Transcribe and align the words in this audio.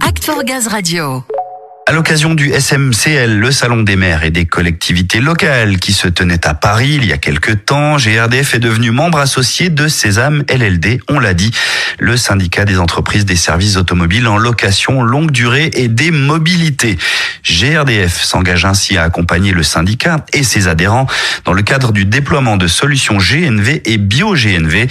Act 0.00 0.28
Radio. 0.68 1.24
À 1.88 1.92
l'occasion 1.92 2.34
du 2.34 2.50
SMCL, 2.50 3.38
le 3.38 3.52
Salon 3.52 3.84
des 3.84 3.94
maires 3.94 4.24
et 4.24 4.32
des 4.32 4.44
collectivités 4.44 5.20
locales 5.20 5.78
qui 5.78 5.92
se 5.92 6.08
tenait 6.08 6.44
à 6.44 6.52
Paris 6.52 6.94
il 6.96 7.06
y 7.06 7.12
a 7.12 7.16
quelques 7.16 7.64
temps, 7.64 7.96
GRDF 7.96 8.54
est 8.54 8.58
devenu 8.58 8.90
membre 8.90 9.18
associé 9.18 9.70
de 9.70 9.86
Sésame 9.86 10.42
LLD, 10.48 11.00
on 11.08 11.20
l'a 11.20 11.32
dit, 11.32 11.52
le 12.00 12.16
syndicat 12.16 12.64
des 12.64 12.80
entreprises 12.80 13.24
des 13.24 13.36
services 13.36 13.76
automobiles 13.76 14.26
en 14.26 14.36
location 14.36 15.04
longue 15.04 15.30
durée 15.30 15.70
et 15.74 15.86
des 15.86 16.10
mobilités. 16.10 16.98
GRDF 17.44 18.20
s'engage 18.20 18.64
ainsi 18.64 18.96
à 18.96 19.04
accompagner 19.04 19.52
le 19.52 19.62
syndicat 19.62 20.26
et 20.32 20.42
ses 20.42 20.66
adhérents 20.66 21.06
dans 21.44 21.52
le 21.52 21.62
cadre 21.62 21.92
du 21.92 22.04
déploiement 22.04 22.56
de 22.56 22.66
solutions 22.66 23.18
GNV 23.18 23.82
et 23.84 23.98
bio-GNV. 23.98 24.88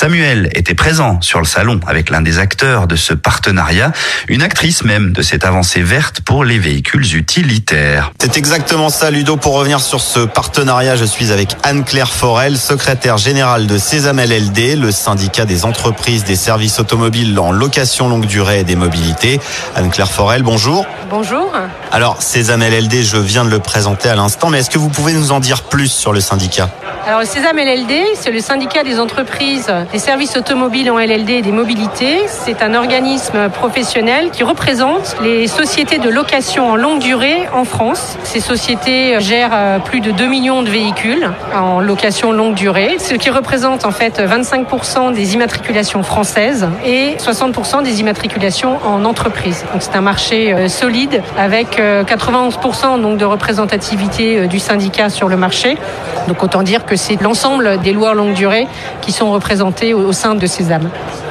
Samuel 0.00 0.48
était 0.54 0.76
présent 0.76 1.20
sur 1.22 1.40
le 1.40 1.44
salon 1.44 1.80
avec 1.88 2.08
l'un 2.08 2.20
des 2.20 2.38
acteurs 2.38 2.86
de 2.86 2.94
ce 2.94 3.14
partenariat, 3.14 3.90
une 4.28 4.42
actrice 4.42 4.84
même 4.84 5.12
de 5.12 5.22
cette 5.22 5.44
avancée 5.44 5.82
verte 5.82 6.20
pour 6.20 6.44
les 6.44 6.60
véhicules 6.60 7.16
utilitaires. 7.16 8.12
C'est 8.20 8.36
exactement 8.36 8.90
ça, 8.90 9.10
Ludo. 9.10 9.36
Pour 9.36 9.54
revenir 9.54 9.80
sur 9.80 10.00
ce 10.00 10.20
partenariat, 10.20 10.94
je 10.94 11.04
suis 11.04 11.32
avec 11.32 11.56
Anne-Claire 11.64 12.12
Forel, 12.12 12.56
secrétaire 12.58 13.18
générale 13.18 13.66
de 13.66 13.76
Sésame 13.76 14.20
LLD, 14.20 14.76
le 14.76 14.92
syndicat 14.92 15.46
des 15.46 15.64
entreprises 15.64 16.22
des 16.22 16.36
services 16.36 16.78
automobiles 16.78 17.36
en 17.36 17.50
location 17.50 18.08
longue 18.08 18.26
durée 18.26 18.60
et 18.60 18.64
des 18.64 18.76
mobilités. 18.76 19.40
Anne-Claire 19.74 20.12
Forel, 20.12 20.44
bonjour. 20.44 20.86
Bonjour. 21.10 21.50
Alors, 21.90 22.22
Sésame 22.22 22.62
LLD, 22.62 23.02
je 23.02 23.16
viens 23.16 23.44
de 23.44 23.50
le 23.50 23.58
présenter 23.58 24.08
à 24.08 24.14
l'instant, 24.14 24.48
mais 24.48 24.60
est-ce 24.60 24.70
que 24.70 24.78
vous 24.78 24.90
pouvez 24.90 25.12
nous 25.12 25.32
en 25.32 25.40
dire 25.40 25.64
plus 25.64 25.90
sur 25.90 26.12
le 26.12 26.20
syndicat? 26.20 26.70
Alors, 27.04 27.20
le 27.20 27.26
Sésame 27.26 27.56
LLD, 27.56 28.04
c'est 28.14 28.30
le 28.30 28.40
syndicat 28.40 28.84
des 28.84 29.00
entreprises 29.00 29.72
des 29.92 29.98
services 29.98 30.36
automobiles 30.36 30.90
en 30.90 30.98
LLD 30.98 31.30
et 31.30 31.42
des 31.42 31.52
mobilités. 31.52 32.18
C'est 32.26 32.62
un 32.62 32.74
organisme 32.74 33.48
professionnel 33.48 34.30
qui 34.30 34.44
représente 34.44 35.16
les 35.22 35.46
sociétés 35.46 35.98
de 35.98 36.10
location 36.10 36.70
en 36.70 36.76
longue 36.76 36.98
durée 36.98 37.48
en 37.54 37.64
France. 37.64 38.18
Ces 38.22 38.40
sociétés 38.40 39.18
gèrent 39.20 39.50
euh, 39.54 39.78
plus 39.78 40.00
de 40.00 40.10
2 40.10 40.26
millions 40.26 40.62
de 40.62 40.68
véhicules 40.68 41.30
en 41.54 41.80
location 41.80 42.32
longue 42.32 42.54
durée, 42.54 42.96
ce 42.98 43.14
qui 43.14 43.30
représente 43.30 43.84
en 43.84 43.90
fait 43.90 44.20
25% 44.20 45.14
des 45.14 45.34
immatriculations 45.34 46.02
françaises 46.02 46.68
et 46.84 47.16
60% 47.18 47.82
des 47.82 48.00
immatriculations 48.00 48.78
en 48.84 49.04
entreprise. 49.04 49.64
Donc 49.72 49.82
c'est 49.82 49.96
un 49.96 50.00
marché 50.00 50.52
euh, 50.52 50.68
solide 50.68 51.22
avec 51.38 51.78
euh, 51.78 52.04
91% 52.04 53.00
donc 53.00 53.18
de 53.18 53.24
représentativité 53.24 54.38
euh, 54.38 54.46
du 54.46 54.58
syndicat 54.58 55.08
sur 55.08 55.28
le 55.28 55.36
marché. 55.36 55.78
Donc 56.26 56.42
autant 56.42 56.62
dire 56.62 56.84
que 56.84 56.96
c'est 56.96 57.20
l'ensemble 57.22 57.80
des 57.80 57.92
loueurs 57.92 58.14
longue 58.14 58.34
durée 58.34 58.66
qui 59.00 59.12
sont 59.12 59.30
représentés 59.30 59.77
au 59.86 59.94
au 59.94 60.12
sein 60.12 60.34
de 60.34 60.46
Sésame. 60.46 60.90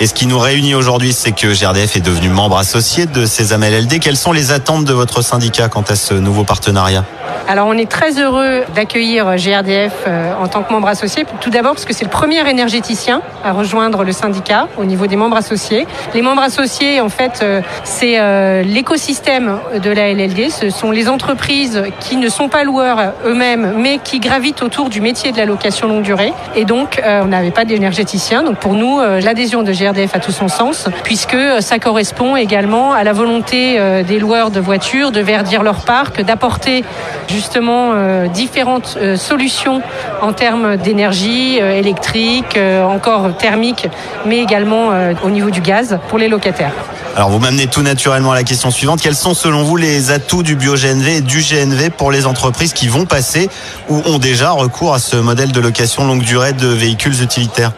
Et 0.00 0.06
ce 0.06 0.14
qui 0.14 0.26
nous 0.26 0.38
réunit 0.38 0.76
aujourd'hui, 0.76 1.12
c'est 1.12 1.32
que 1.32 1.52
GRDF 1.52 1.96
est 1.96 2.00
devenu 2.00 2.28
membre 2.28 2.56
associé 2.56 3.06
de 3.06 3.26
Sésame 3.26 3.64
LLD. 3.64 3.98
Quelles 3.98 4.16
sont 4.16 4.30
les 4.30 4.52
attentes 4.52 4.84
de 4.84 4.92
votre 4.92 5.22
syndicat 5.22 5.68
quant 5.68 5.82
à 5.82 5.96
ce 5.96 6.14
nouveau 6.14 6.44
partenariat? 6.44 7.04
Alors 7.48 7.66
on 7.66 7.72
est 7.72 7.90
très 7.90 8.20
heureux 8.20 8.62
d'accueillir 8.74 9.36
GRDF 9.36 10.04
euh, 10.06 10.34
en 10.38 10.48
tant 10.48 10.62
que 10.62 10.70
membre 10.70 10.88
associé. 10.88 11.24
Tout 11.40 11.48
d'abord 11.48 11.72
parce 11.72 11.86
que 11.86 11.94
c'est 11.94 12.04
le 12.04 12.10
premier 12.10 12.46
énergéticien 12.48 13.22
à 13.42 13.52
rejoindre 13.52 14.04
le 14.04 14.12
syndicat 14.12 14.68
au 14.76 14.84
niveau 14.84 15.06
des 15.06 15.16
membres 15.16 15.38
associés. 15.38 15.86
Les 16.14 16.20
membres 16.20 16.42
associés, 16.42 17.00
en 17.00 17.08
fait, 17.08 17.40
euh, 17.42 17.62
c'est 17.84 18.20
euh, 18.20 18.62
l'écosystème 18.62 19.58
de 19.82 19.90
la 19.90 20.12
LLD. 20.12 20.50
Ce 20.50 20.68
sont 20.68 20.90
les 20.90 21.08
entreprises 21.08 21.82
qui 22.00 22.16
ne 22.16 22.28
sont 22.28 22.48
pas 22.48 22.64
loueurs 22.64 23.14
eux-mêmes, 23.24 23.74
mais 23.78 23.98
qui 23.98 24.20
gravitent 24.20 24.62
autour 24.62 24.90
du 24.90 25.00
métier 25.00 25.32
de 25.32 25.38
la 25.38 25.46
location 25.46 25.88
longue 25.88 26.02
durée. 26.02 26.34
Et 26.54 26.66
donc, 26.66 27.00
on 27.04 27.26
n'avait 27.26 27.50
pas 27.50 27.64
d'énergéticien. 27.64 28.42
Donc 28.42 28.58
pour 28.58 28.74
nous, 28.74 29.00
l'adhésion 29.00 29.62
de 29.62 29.72
GRDF 29.72 29.87
a 29.88 30.20
tout 30.20 30.32
son 30.32 30.48
sens, 30.48 30.88
puisque 31.02 31.36
ça 31.60 31.78
correspond 31.78 32.36
également 32.36 32.92
à 32.92 33.04
la 33.04 33.12
volonté 33.12 33.76
euh, 33.78 34.02
des 34.02 34.18
loueurs 34.18 34.50
de 34.50 34.60
voitures 34.60 35.12
de 35.12 35.20
verdir 35.20 35.62
leur 35.62 35.84
parc, 35.84 36.20
d'apporter 36.22 36.84
justement 37.28 37.92
euh, 37.94 38.26
différentes 38.26 38.98
euh, 39.00 39.16
solutions 39.16 39.82
en 40.20 40.32
termes 40.32 40.76
d'énergie 40.76 41.58
euh, 41.60 41.78
électrique, 41.78 42.56
euh, 42.56 42.84
encore 42.84 43.36
thermique, 43.36 43.88
mais 44.26 44.38
également 44.38 44.92
euh, 44.92 45.14
au 45.24 45.30
niveau 45.30 45.50
du 45.50 45.60
gaz 45.60 45.98
pour 46.08 46.18
les 46.18 46.28
locataires. 46.28 46.72
Alors 47.16 47.30
vous 47.30 47.38
m'amenez 47.38 47.66
tout 47.66 47.82
naturellement 47.82 48.32
à 48.32 48.34
la 48.34 48.44
question 48.44 48.70
suivante. 48.70 49.00
Quels 49.00 49.16
sont 49.16 49.34
selon 49.34 49.64
vous 49.64 49.76
les 49.76 50.10
atouts 50.10 50.42
du 50.42 50.54
bio-GNV 50.54 51.16
et 51.16 51.20
du 51.20 51.40
GNV 51.40 51.90
pour 51.90 52.12
les 52.12 52.26
entreprises 52.26 52.72
qui 52.72 52.88
vont 52.88 53.06
passer 53.06 53.48
ou 53.88 54.02
ont 54.06 54.18
déjà 54.18 54.50
recours 54.50 54.94
à 54.94 54.98
ce 54.98 55.16
modèle 55.16 55.50
de 55.50 55.60
location 55.60 56.06
longue 56.06 56.22
durée 56.22 56.52
de 56.52 56.68
véhicules 56.68 57.20
utilitaires? 57.22 57.72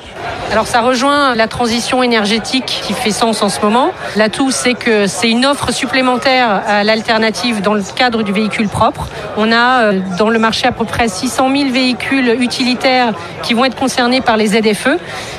Alors 0.52 0.66
ça 0.66 0.80
rejoint 0.80 1.36
la 1.36 1.46
transition 1.46 2.02
énergétique 2.02 2.64
qui 2.66 2.92
fait 2.92 3.12
sens 3.12 3.40
en 3.42 3.48
ce 3.48 3.60
moment. 3.60 3.92
L'atout, 4.16 4.50
c'est 4.50 4.74
que 4.74 5.06
c'est 5.06 5.30
une 5.30 5.46
offre 5.46 5.72
supplémentaire 5.72 6.62
à 6.66 6.82
l'alternative 6.82 7.62
dans 7.62 7.74
le 7.74 7.82
cadre 7.94 8.24
du 8.24 8.32
véhicule 8.32 8.68
propre. 8.68 9.06
On 9.36 9.52
a 9.52 9.84
euh, 9.84 10.00
dans 10.18 10.28
le 10.28 10.40
marché 10.40 10.66
à 10.66 10.72
peu 10.72 10.84
près 10.84 11.08
600 11.08 11.50
000 11.56 11.70
véhicules 11.70 12.36
utilitaires 12.40 13.12
qui 13.44 13.54
vont 13.54 13.64
être 13.64 13.76
concernés 13.76 14.20
par 14.20 14.36
les 14.36 14.48
ZFE. 14.48 14.98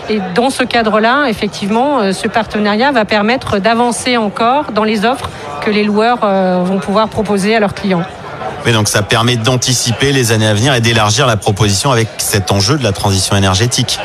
Et 0.09 0.21
dans 0.33 0.49
ce 0.49 0.63
cadre-là, 0.63 1.25
effectivement, 1.27 1.99
euh, 1.99 2.13
ce 2.13 2.29
partenariat 2.29 2.93
va 2.93 3.03
permettre 3.03 3.59
d'avancer 3.59 3.80
encore 4.17 4.71
dans 4.71 4.83
les 4.83 5.05
offres 5.05 5.29
que 5.61 5.69
les 5.69 5.83
loueurs 5.83 6.19
euh, 6.23 6.61
vont 6.63 6.79
pouvoir 6.79 7.07
proposer 7.09 7.55
à 7.55 7.59
leurs 7.59 7.73
clients. 7.73 8.03
Mais 8.65 8.73
donc 8.73 8.87
ça 8.87 9.01
permet 9.01 9.35
d'anticiper 9.35 10.11
les 10.11 10.31
années 10.31 10.47
à 10.47 10.53
venir 10.53 10.73
et 10.73 10.81
d'élargir 10.81 11.25
la 11.25 11.37
proposition 11.37 11.91
avec 11.91 12.07
cet 12.17 12.51
enjeu 12.51 12.77
de 12.77 12.83
la 12.83 12.91
transition 12.91 13.35
énergétique. 13.35 13.99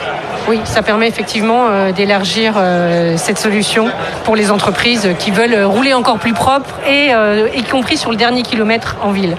Oui, 0.48 0.60
ça 0.65 0.82
permet 0.82 1.09
effectivement 1.09 1.66
euh, 1.69 1.92
d'élargir 1.92 2.54
euh, 2.56 3.16
cette 3.19 3.38
solution 3.38 3.88
pour 4.25 4.36
les 4.36 4.50
entreprises 4.50 5.09
qui 5.19 5.31
veulent 5.31 5.65
rouler 5.65 5.92
encore 5.92 6.19
plus 6.19 6.34
propre 6.34 6.70
et 6.88 7.10
y 7.54 7.62
compris 7.65 7.97
sur 7.97 8.10
le 8.10 8.16
dernier 8.16 8.42
kilomètre 8.42 8.97
en 9.03 9.10
ville. 9.10 9.36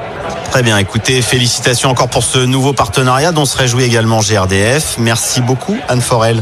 Très 0.51 0.63
bien, 0.63 0.77
écoutez, 0.77 1.21
félicitations 1.21 1.89
encore 1.89 2.09
pour 2.09 2.23
ce 2.23 2.39
nouveau 2.39 2.73
partenariat 2.73 3.31
dont 3.31 3.45
se 3.45 3.57
réjouit 3.57 3.83
également 3.83 4.19
GRDF. 4.19 4.97
Merci 4.97 5.41
beaucoup 5.41 5.77
Anne 5.87 6.01
Forel. 6.01 6.41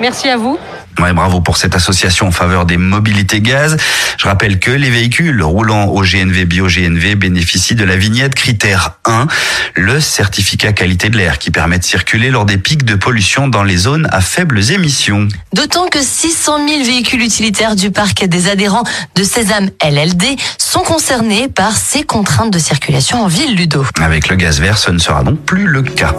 Merci 0.00 0.28
à 0.28 0.36
vous. 0.36 0.58
Ouais, 0.98 1.12
bravo 1.12 1.40
pour 1.40 1.56
cette 1.58 1.74
association 1.74 2.28
en 2.28 2.30
faveur 2.30 2.64
des 2.64 2.78
mobilités 2.78 3.40
gaz. 3.40 3.76
Je 4.18 4.26
rappelle 4.26 4.58
que 4.58 4.70
les 4.70 4.88
véhicules 4.88 5.42
roulant 5.42 5.86
au 5.86 6.02
GNV 6.02 6.46
Bio-GNV 6.46 7.16
bénéficient 7.16 7.74
de 7.74 7.84
la 7.84 7.96
vignette 7.96 8.34
critère 8.34 8.92
1, 9.04 9.26
le 9.74 10.00
certificat 10.00 10.72
qualité 10.72 11.10
de 11.10 11.18
l'air 11.18 11.38
qui 11.38 11.50
permet 11.50 11.78
de 11.78 11.84
circuler 11.84 12.30
lors 12.30 12.46
des 12.46 12.56
pics 12.56 12.84
de 12.84 12.94
pollution 12.94 13.46
dans 13.48 13.62
les 13.62 13.76
zones 13.76 14.08
à 14.10 14.20
faibles 14.20 14.70
émissions. 14.72 15.28
D'autant 15.52 15.88
que 15.88 16.02
600 16.02 16.66
000 16.66 16.84
véhicules 16.84 17.22
utilitaires 17.22 17.76
du 17.76 17.90
parc 17.90 18.24
des 18.24 18.48
adhérents 18.48 18.84
de 19.14 19.22
Sésame 19.22 19.68
LLD 19.84 20.24
sont 20.58 20.80
concernés 20.80 21.48
par 21.48 21.76
ces 21.76 22.04
contraintes 22.04 22.52
de 22.52 22.58
circulation 22.58 23.22
en 23.22 23.26
ville, 23.26 23.54
Ludo. 23.54 23.84
Avec 24.00 24.28
le 24.28 24.36
gaz 24.36 24.60
vert, 24.60 24.78
ce 24.78 24.90
ne 24.90 24.98
sera 24.98 25.22
donc 25.22 25.40
plus 25.40 25.66
le 25.66 25.82
cas. 25.82 26.14